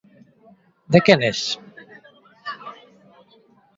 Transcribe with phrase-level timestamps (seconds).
[0.95, 1.39] De quen es?